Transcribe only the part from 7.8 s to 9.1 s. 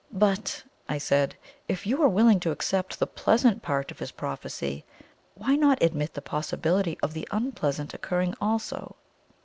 occurring also?"